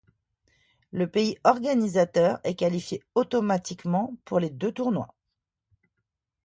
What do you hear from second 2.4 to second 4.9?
est qualifié automatiquement pour les deux